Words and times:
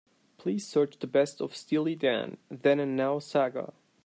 Please 0.39 0.65
search 0.67 0.97
The 0.97 1.05
Best 1.05 1.41
of 1.41 1.55
Steely 1.55 1.93
Dan: 1.95 2.37
Then 2.49 2.79
and 2.79 2.97
Now 2.97 3.19
saga. 3.19 3.71